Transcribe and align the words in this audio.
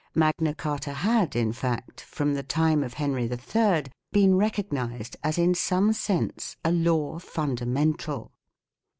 Magna 0.15 0.55
Carta 0.55 0.93
had, 0.93 1.35
in 1.35 1.53
fact, 1.53 2.01
from 2.01 2.33
the 2.33 2.41
time 2.41 2.81
of 2.83 2.95
Henry 2.95 3.29
III, 3.29 3.83
been 4.11 4.33
recognized 4.33 5.15
as 5.23 5.37
in 5.37 5.53
some 5.53 5.93
sense 5.93 6.57
a 6.65 6.71
law 6.71 7.19
fundamental. 7.19 8.31